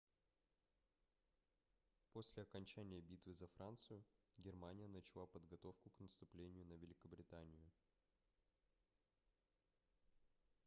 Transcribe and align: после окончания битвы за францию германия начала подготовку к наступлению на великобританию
после 2.13 2.41
окончания 2.41 3.01
битвы 3.01 3.35
за 3.35 3.45
францию 3.49 4.03
германия 4.39 4.87
начала 4.87 5.27
подготовку 5.27 5.91
к 5.91 5.99
наступлению 5.99 6.65
на 6.65 6.73
великобританию 6.73 7.69